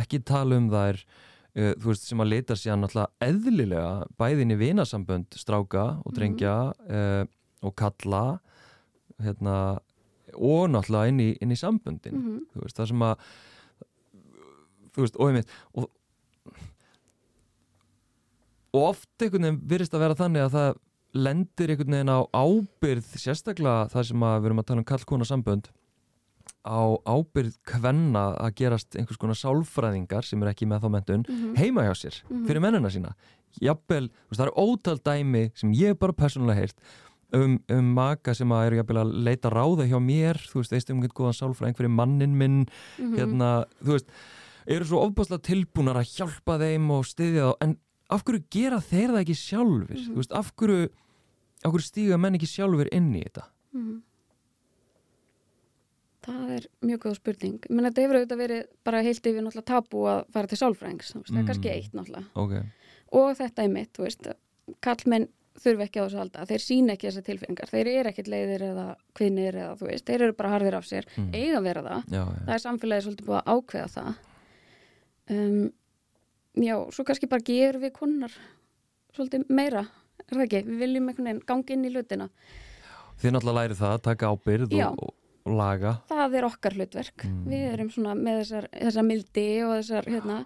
[0.00, 5.38] ekki tala um þær uh, veist, sem að leita sér náttúrulega eðlilega bæðin í vinasambönd
[5.38, 7.24] stráka og drengja uh,
[7.62, 8.40] og kalla
[9.20, 9.56] hérna
[10.38, 12.14] og náttúrulega inn í, inn í samböndin.
[12.14, 12.66] Mhm.
[12.70, 13.24] það sem að
[14.94, 15.88] þú veist, og einmitt og,
[18.74, 20.78] og oft einhvern veginn virðist að vera þannig að það
[21.26, 25.26] lendir einhvern veginn á ábyrð sérstaklega það sem að við erum að tala um kallkona
[25.26, 25.70] sambönd
[26.60, 31.54] á ábyrð kvenna að gerast einhvers konar sálfræðingar sem er ekki með þá mentun Mhm.
[31.58, 33.14] heima hjá sér fyrir mennina sína
[33.60, 36.76] jafnvel, það eru ótal dæmi sem ég bara persónulega heyrt
[37.34, 40.90] um, um maka sem að eru jafnvel að leita ráða hjá mér, þú veist, veist
[40.90, 42.60] um einhvern góðan sálfræðing fyrir mannin minn
[42.98, 43.16] Mhm.
[43.18, 43.50] hérna,
[43.82, 44.06] þú veist,
[44.66, 47.76] eru svo ofbáslega tilbúnar að hjálpa þeim og styðja þá, en
[48.10, 50.08] af hverju gera þeir það ekki sjálfur, Mhm.
[50.12, 50.88] þú veist, af hverju
[51.70, 53.44] hverju stíga menn ekki sjálfur inn í þetta
[53.74, 54.02] Mhm.
[56.20, 57.58] Það er mjög góð spurning.
[57.70, 60.58] Meina, þetta hefur auðvitað verið bara heilt yfir náttúrulega tabu að fara til
[61.22, 61.48] veist, Það er Mm.
[61.48, 62.24] kannski eitt náttúrulega.
[62.36, 62.52] ok,
[63.12, 64.26] Og þetta er mitt, þú veist,
[64.82, 66.46] kallmenn þurfi ekki á þessu halda.
[66.46, 67.70] Þeir sína ekki þessar tilfinningar.
[67.72, 71.04] Þeir eru ekkit leiðir eða kvinnir eða þú veist, þeir eru bara harðir af sér.
[71.16, 71.32] Mm.
[71.34, 72.04] Eiga það.
[72.06, 74.14] já, já, Það er samfélagið svolítið búið að ákveða það.
[75.30, 75.70] Um,
[76.58, 78.34] já, svo kannski bara gerum við konar
[79.14, 79.84] svolítið meira.
[80.26, 80.60] Er það ekki?
[80.66, 82.28] Við viljum einhvern veginn gangi inn í hlutina.
[83.20, 84.86] þið náttúrulega læri það að taka ábyrð Já.
[84.90, 85.10] og,
[85.44, 87.40] og, laga það er okkar hlutverk Mm.
[87.50, 90.36] við erum svona með þessar, þessar mildi og þessar hérna,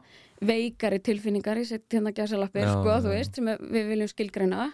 [0.41, 4.67] veikari tilfinningar í sitt hérna gæsalappir sko, þú veist, sem við viljum skilgreina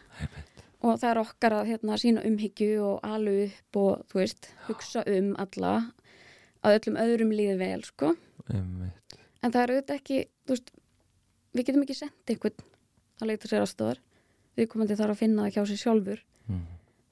[0.80, 5.04] og það er okkar að hérna, sína umhyggju og alu upp og þú veist, hugsa
[5.06, 5.74] um alla
[6.64, 8.14] að öllum öðrum líði vel sko.
[8.48, 9.19] Einmitt.
[9.42, 10.18] En það er auðvitað ekki
[10.50, 10.70] veist,
[11.54, 12.66] við getum ekki sendt einhvern
[13.20, 13.98] að leita sér aðstofar
[14.58, 16.62] við komandi þarf að finna það hjá sér sjálfur Mm.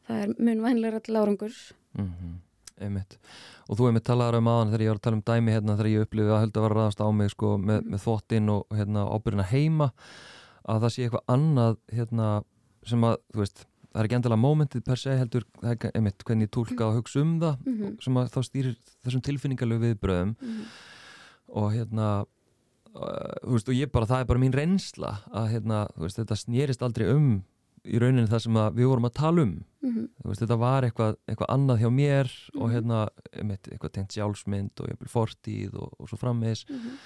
[0.09, 1.59] það er mun vænlegra til árangurs
[1.97, 2.37] Mm
[2.79, 3.17] einmitt
[3.69, 5.89] og þú einmitt talaður um aðan þegar ég var að tala um dæmi hérna þegar
[5.91, 8.67] ég upplifið að höldu að vera að ráðast á mig sko, með, með þvottinn og
[8.79, 9.89] hérna, ábyrðina heima
[10.69, 12.29] að það sé eitthvað annað hérna,
[12.87, 15.45] sem að þú veist það er ekki endilega mómentið per se heldur
[15.95, 17.97] einmitt hvernig ég túlka og hugsa um það Mhm.
[18.05, 20.65] sem að þá stýrir þessum tilfinningalegu viðbröðum Mhm.
[21.49, 22.09] Og hérna
[22.95, 26.19] uh, þú veist og ég bara, það er bara mín reynsla að hérna, þú veist,
[26.19, 27.29] þetta snýrist aldrei um
[27.89, 30.09] í rauninni það sem við vorum að tala um Mhm.
[30.25, 32.73] þú veist, þetta var eitthvað, eitthvað annað hjá mér og Mhm.
[32.75, 36.99] hérna, eitthvað tengt sjálfsmynd og jafnvel fortíð og, og svo frammeðis Mhm.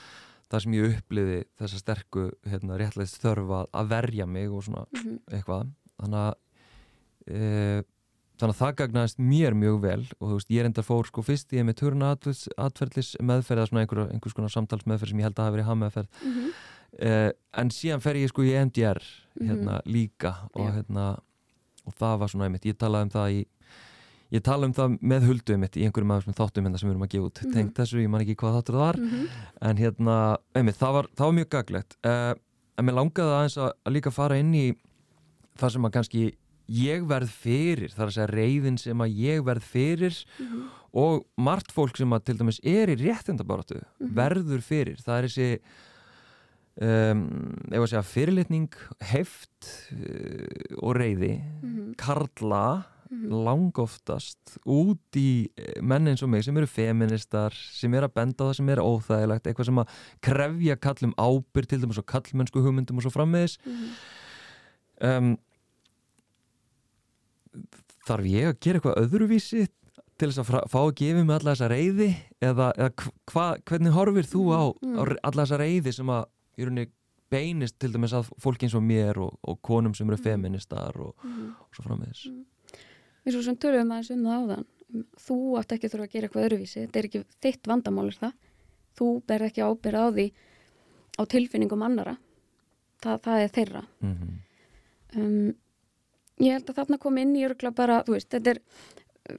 [0.51, 5.19] það sem ég uppliði þessa sterku hérna, réttlegst þörfa að verja mig og svona Mhm.
[5.31, 6.35] eitthvað þannig að
[7.29, 7.83] e,
[8.43, 11.55] þannig að það gagnaðist mér mjög vel og þú veist, ég reyndar fór sko fyrst
[11.55, 15.47] ég með turna atferðlis meðferð eða svona einhver, einhvers konar samtalsmeðferð sem ég held að
[15.47, 16.53] hafa verið hammeðferð Mhm.
[17.03, 17.31] uh,
[17.63, 19.01] en síðan fer ég sko í MDR
[19.41, 20.73] hérna líka og Já.
[20.83, 21.07] hérna
[21.87, 23.47] og það var svona einmitt, ég talaði um það í
[24.33, 26.95] ég talaði um það með huldu einmitt í einhverjum af þessum þáttum hérna sem við
[26.95, 27.53] erum að gefa út Mhm.
[27.53, 29.29] tengt þessu, ég man ekki hvað þáttur það var Mhm.
[29.63, 32.35] en hérna, einmitt, það var, það var mjög gaglegt uh,
[32.79, 34.73] en mér langaði aðeins að, að líka fara inn í
[35.59, 36.33] það sem að kannski
[36.69, 40.69] ég verð fyrir, það er að segja reyðin sem að ég verð fyrir Mhm.
[40.95, 44.15] og margt fólk sem að til dæmis er í réttindabaratu Mhm.
[44.15, 45.61] verður fyrir, það er þessi
[46.81, 47.23] um,
[47.71, 48.71] ef að segja fyrirlitning,
[49.01, 51.95] heft uh, og reyði Mhm.
[51.97, 53.29] karla Mhm.
[53.45, 58.45] langoftast út í eh, menn eins og mig sem eru feministar sem eru að benda
[58.45, 59.89] það sem er óþægilegt eitthvað sem að
[60.23, 63.91] krefja kallum ábyrg til dæmis og kallmennsku hugmyndum og svo frammiðis Mhm.
[65.03, 65.39] um,
[68.09, 69.67] þarf ég að gera eitthvað öðruvísi
[70.19, 72.09] til þess að fá að gefa mig alla þessa reyði
[72.41, 72.91] eða, eða
[73.33, 74.99] hva, hvernig horfir þú á, Mm, mm.
[74.99, 76.25] á alla þessa reyði sem að
[76.59, 76.91] í rauninni
[77.33, 80.25] beinist til dæmis að fólki eins og mér og, og konum sem eru Mm.
[80.25, 81.55] feministar og, Mhm.
[81.61, 82.27] og svo frammiðis
[83.27, 84.67] eins og sem tölum aðeins um það áðan
[85.17, 88.33] þú átt ekki þurfa að gera eitthvað öðruvísi þetta er ekki þitt vandamál er það
[88.99, 90.27] þú ber ekki ábyrð á því
[91.19, 92.17] á tilfinningum annara
[93.03, 94.35] það, það er þeirra mm -hmm.
[95.17, 95.55] um,
[96.43, 98.61] ég held að þarna kom inn í örgla bara, þú veist, þetta er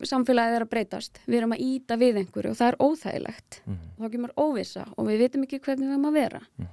[0.07, 3.89] samfélagið er að breytast, við erum að íta við einhverju og það er óþægilegt Mhm.
[3.97, 6.67] og þá kemur óvissa og við vitum ekki hvernig við erum að vera Mhm.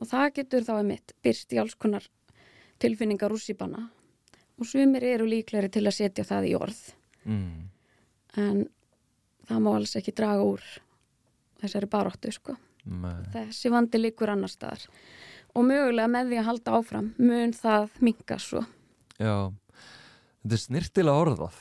[0.00, 2.08] og það getur þá einmitt byrst í alls konar
[2.78, 3.88] tilfinningar rússipanna
[4.58, 6.92] og sumir eru líklegri til að setja það í orð
[7.24, 7.68] mm.
[8.36, 8.68] en
[9.48, 10.60] það má alls ekki draga úr
[11.62, 12.56] þessari baróttu sko.
[12.84, 13.22] Nei.
[13.32, 14.84] þessi vandi líkur annar staðar
[15.54, 18.64] og mögulega með því að halda áfram mun það minka svo
[19.20, 19.52] Já,
[20.42, 21.60] þetta er snirtilega orðað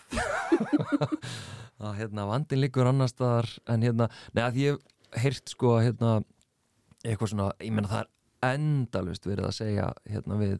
[1.85, 5.85] að hérna vandin liggur annar staðar en hérna, neða því ég hef heyrt sko að
[5.89, 6.11] hérna
[7.03, 10.59] eitthvað svona, ég meina það er endalust verið að segja hérna við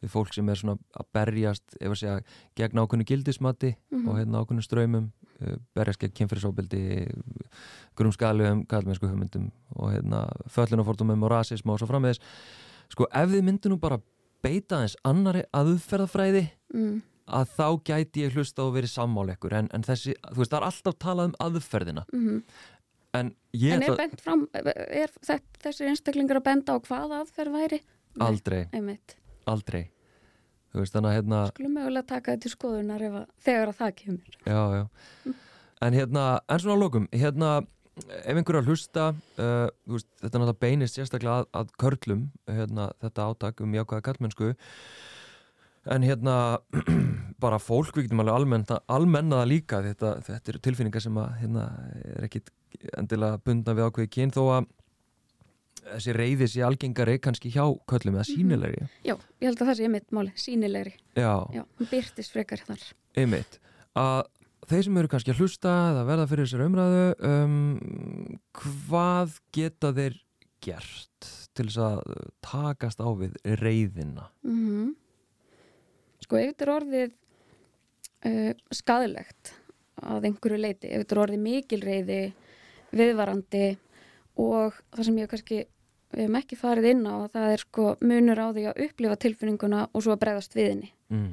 [0.00, 2.20] við fólk sem er svona að berjast ef að segja
[2.56, 4.06] gegn ákveðnu gildismati Mhm.
[4.08, 5.10] og hérna ákveðnu ströymum
[5.44, 6.80] uh, berjast gegn kynfyrirsóbildi
[8.00, 12.20] grumskaluðum, kallmennsku hugmyndum og hérna föllunafordumum og rasism og svo framvegis
[12.88, 14.00] sko ef þið myndu nú bara
[14.40, 16.96] beita eins annari aðferðafræði mm.
[17.36, 20.60] Að þá gæti ég hlusta og verið sammála ykkur en, en þessi, þú veist, það
[20.60, 22.42] er alltaf talað um aðferðina Mm
[23.16, 27.16] en ég En er ætla bent fram, er þetta, þessir einstaklingar að benda á hvað
[27.20, 27.80] aðferð væri?
[27.80, 29.16] Nei, aldrei, Einmitt.
[29.50, 29.82] aldrei
[30.70, 33.92] þú veist þannig að hérna Skulum mögulega taka þetta til skoðunar að, þegar að það
[34.00, 34.38] kemur.
[34.46, 35.34] já, já.
[35.86, 37.52] en hérna, en svona á lokum hérna,
[38.06, 42.90] ef einhver er að hlusta uh, veist, þetta náttúrulega beinist sérstaklega að, að körlum, hérna,
[43.02, 44.52] þetta átak um jákvæða kallmennsku
[45.88, 46.34] en hérna
[47.40, 51.30] bara fólk, við getum alveg almenna, almenna það líka þetta, þetta eru tilfinningar sem að
[51.40, 51.64] hérna,
[52.16, 52.50] er ekkit
[53.00, 54.68] endilega bundna við ákveði kyn þó að
[55.90, 59.86] þessi reyði sé algengari kannski hjá köllum eða sínilegri Já, ég held að það sé
[59.88, 60.92] einmitt máli, sínilegri.
[61.16, 62.84] Já, Já, hún byrtist frekar þar.
[63.16, 63.56] einmitt.
[63.98, 64.20] Að
[64.70, 68.28] þeir sem eru kannski að hlusta eða verða fyrir þessari umræðu um,
[68.60, 70.20] hvað geta þeir
[70.62, 72.02] gert til þess að
[72.44, 74.89] takast á við reyðina Mm
[76.30, 77.14] Sko, ef þetta er orðið
[78.30, 79.48] uh, skadilegt
[79.98, 82.18] að einhverju leiti, ef þetta er orðið mikil reyði,
[82.94, 83.64] viðvarandi
[84.38, 85.58] og það sem ég kannski
[86.10, 89.82] við hefum ekki farið inn á það er sko munur á því að upplifa tilfinninguna
[89.90, 90.92] og svo að bregðast við henni.
[91.10, 91.32] mm.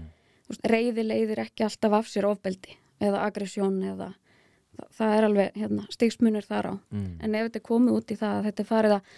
[0.66, 5.88] Reyði leiðir ekki alltaf af sér ofbeldi eða aggressjón eða það, það er alveg hérna,
[5.94, 6.74] stigsmunur þar á.
[6.90, 7.14] Mm.
[7.22, 9.14] En ef þetta er komið út í það að þetta er farið að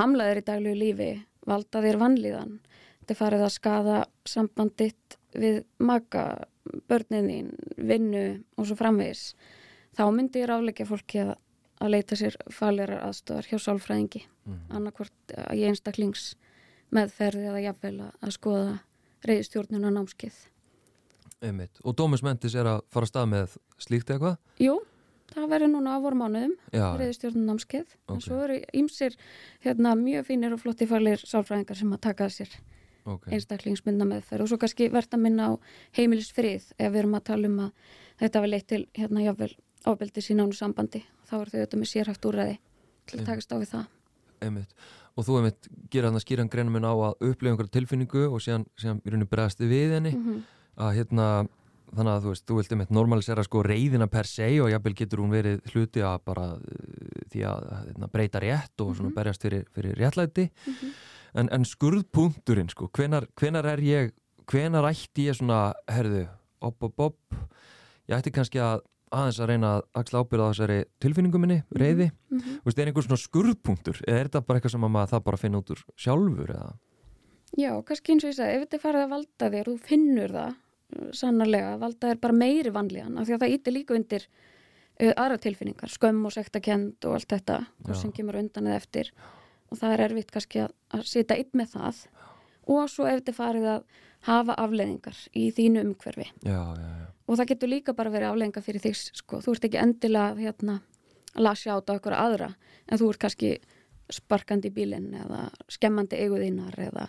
[0.00, 1.12] hamla þér í daglegu lífi,
[1.52, 2.58] valda þér vanlíðan,
[3.10, 6.24] er farið að skada sambanditt við maka,
[6.90, 8.24] börnin þín, vinnu
[8.58, 9.34] og svo framvegis,
[9.96, 11.34] þá myndi ég ráleika fólki að,
[11.80, 14.56] að leita sér falerar aðstofar hjá sálfræðingi, Mm.
[14.72, 16.30] annarkvort í einstaklings
[16.96, 18.70] meðferði eða jafnvel að, að skoða
[19.28, 20.38] reyðstjórnuna námskeið.
[21.44, 24.74] einmitt og Dómus Mentis er að fara að stað með slíkt eitthvað Jú,
[25.34, 28.14] það verður núna á vorumánuðum Já, reyðstjórnum námskeið Ok.
[28.16, 29.16] en svo eru ýmsir
[29.64, 32.56] hérna, mjög fínir og flotti fælir sálfræðingar sem að taka að sér
[33.04, 33.28] ok.
[33.32, 35.52] einstaklingsmynda meðferð og svo kannski verðt að minna á
[35.98, 37.70] heimilisfrið ef við erum að tala um að
[38.20, 39.54] þetta var leitt til hérna jáfnvel
[39.86, 41.04] ábeldi sína ánu sambandi.
[41.28, 42.58] Þá er þau auðvitað með sérhæft úrræði
[43.06, 43.86] til að takast á við það.
[44.40, 44.74] Einmitt.
[45.16, 48.26] Og þú einmitt gera hann að skýra hann greinum minn á að upplifa einhverja tilfinningu
[48.28, 50.12] og síðan, síðan í rauninu bregðast við henni.
[50.16, 50.42] Mm -hmm.
[50.76, 51.48] að hérna
[51.90, 55.18] þannig að þú veist, þú vilt einmitt normalisera sko reyðina per se og jafnvel getur
[55.18, 56.60] hún verið hluti að bara uh,
[57.32, 59.14] því að hérna, breyta rétt og svona Mhm.
[59.14, 60.50] berjast fyrir, fyrir réttlæti
[61.34, 64.14] en, en skurðpunkturinn sko, hvenar, hvenar er ég
[64.50, 66.26] hvenar ætti ég svona, herðu
[66.60, 67.40] op, op, op
[68.10, 72.10] ég ætti kannski að aðeins að reyna að axla ábyrða á þessari tilfinningu minni, reyði
[72.30, 72.58] Mm -hmm.
[72.62, 75.24] Þú veist, er einhver svona skurðpunktur eða er þetta bara eitthvað sem að maður það
[75.24, 76.74] bara finna út úr sjálfur eða?
[77.58, 80.52] Já, kannski eins og ég sagði, ef þetta farið að valda þér, þú finnur það
[80.54, 84.26] uh, sannarlega, valda þér bara meiri vanlíðan af því að það íti líka undir
[85.02, 87.84] uh, aðra tilfinningar, skömm og sektakend og allt þetta, Já.
[87.84, 89.10] hvað sem kemur undan eða eftir
[89.70, 92.04] og það er erfitt kannski að, að sita einn með það.
[92.70, 93.84] Og svo ef þetta er farið að
[94.28, 96.26] hafa afleðingar í þínu umhverfi.
[96.44, 97.06] Já, já, já.
[97.26, 100.74] og það getur líka bara verið afleðingar fyrir þig sko, þú ert ekki endilega hérna,
[101.34, 102.48] að lasja át á einhverja aðra
[102.90, 103.52] en þú ert kannski
[104.10, 107.06] sparkandi í bílinn eða skemmandi eiguðinnar eða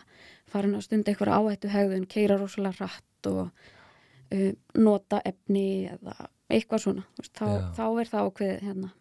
[0.52, 6.15] farin að stunda einhverja áhættu hegðun, keira rosalega rætt og uh, nota efni eða
[6.52, 7.06] eitthvað svona.
[7.17, 8.91] Veist, þá, þá er það ákveðið hérna,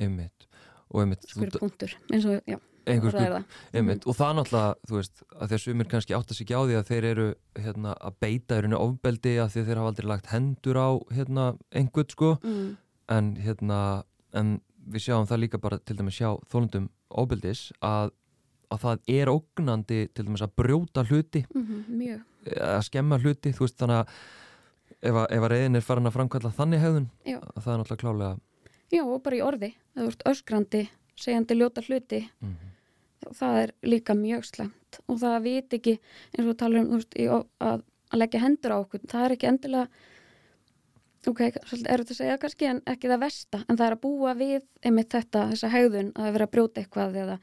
[0.00, 0.46] einmitt.
[0.90, 2.58] Og einmitt, þú- skur punktur eins og, já,
[2.94, 6.16] einhver það er skur, það einmitt og það náttúrulega, þú veist, að að sumir kannski
[6.16, 7.26] átta sig ekki á því að þeir eru
[7.58, 11.46] hérna, að beita í rauninni ofbeldi að að þeir hafa aldrei lagt hendur á hérna,
[11.70, 12.70] einhvern sko, mm,
[13.16, 13.80] en hérna
[14.36, 14.58] en
[14.90, 18.12] við sjáum það líka bara til dæmis sjá þólundum ofbeldis að,
[18.70, 21.44] að það er ógnandi til dæmis að brjóta hluti.
[21.54, 22.22] Mm mjög,
[22.64, 24.14] að skemma hluti, þú veist, þannig að
[25.00, 28.36] ef að, ef að reyðin er farin að framkvæmla þannig að það er náttúrulega klálega
[28.90, 29.70] já og bara í orði.
[29.94, 30.82] Þú ert öskrandi,
[31.20, 32.58] segjandi ljóta hluti mm
[33.36, 35.98] það er líka mjög slemt og það vit ekki
[36.36, 39.86] eins og tala um veist, að, að leggja hendur á okkur það er ekki endilega
[41.28, 41.52] ok, er
[42.00, 45.12] þetta að segja kannski en ekki það versta, en það er að búa við einmitt
[45.12, 47.38] þetta, þessa hegðun að það er verið að brjóta eitthvað eða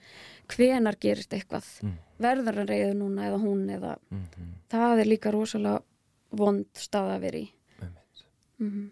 [0.56, 1.98] hvenar gerist eitthvað Mm.
[2.18, 4.54] verður hann reyðu núna eða hún eða mm -hmm.
[4.70, 5.82] það er líka rosalega
[6.32, 7.48] vond stað að vera í
[7.82, 8.26] einmitt,
[8.60, 8.92] mm -hmm.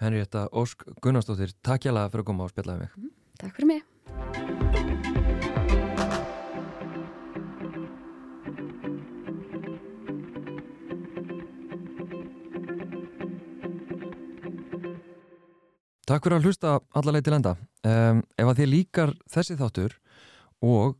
[0.00, 2.90] Henrietta Ósk Gunnarsdóttir, takk hjá fyrir að koma og spjallaði mig
[3.38, 4.95] Takk fyrir mig
[16.06, 17.52] Takk fyrir að hlusta allarleið til enda.
[17.82, 19.96] Um, ef að þið líkar þessi þáttur
[20.62, 20.94] og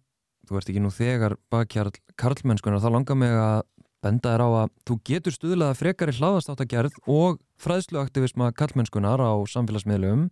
[0.48, 3.60] þú ert ekki nú þegar bakkjarl karlmennskunar þá langar mig að
[4.02, 10.26] benda þér á að þú getur stuðlaða frekari hláðastáttagerð og fræðsluaktivisma karlmennskunar á samfélagsmiðlum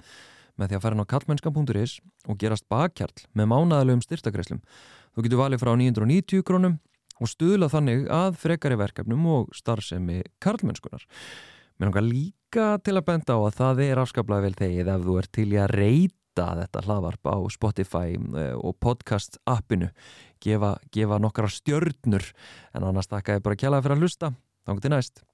[0.59, 1.97] með því að fara inn á karlmennskan.is
[2.27, 4.63] og gerast bakkjarl með mánaðalegum styrtakreislum.
[5.15, 6.81] Þú getur valið frá 990 krónum
[7.23, 11.07] og stuðla þannig að frekari verkefnum og starfsemi karlmennskunar.
[11.79, 15.17] Mér langar líka til að benda á að það er afskaplega vel þegið ef þú
[15.21, 19.91] ert til í að reyta þetta hlaðvarp á Spotify eh, og podcast appinu.
[20.41, 22.27] gefa, gefa nokkara stjörnur
[22.75, 24.35] en annars takka ég bara kjælaði fyrir að hlusta.
[24.65, 25.34] Þá til næst.